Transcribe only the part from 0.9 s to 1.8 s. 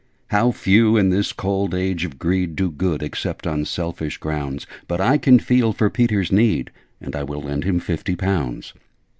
in this cold